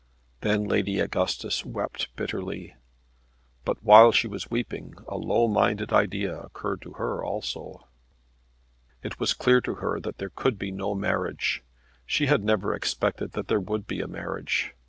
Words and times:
Then 0.39 0.63
Lady 0.63 0.99
Augustus 0.99 1.63
wept 1.63 2.07
bitterly; 2.15 2.75
but 3.63 3.83
while 3.83 4.11
she 4.11 4.25
was 4.27 4.49
weeping, 4.49 4.95
a 5.07 5.15
low 5.15 5.47
minded 5.47 5.93
idea 5.93 6.39
occurred 6.39 6.81
to 6.81 6.93
her 6.93 7.23
also. 7.23 7.85
It 9.03 9.19
was 9.19 9.35
clear 9.35 9.61
to 9.61 9.75
her 9.75 9.99
that 9.99 10.17
there 10.17 10.31
could 10.31 10.57
be 10.57 10.71
no 10.71 10.95
marriage. 10.95 11.61
She 12.07 12.25
had 12.25 12.43
never 12.43 12.73
expected 12.73 13.33
that 13.33 13.47
there 13.47 13.59
would 13.59 13.85
be 13.85 14.01
a 14.01 14.07
marriage. 14.07 14.73